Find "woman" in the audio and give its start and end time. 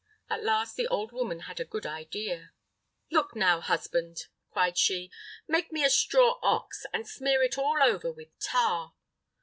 1.11-1.41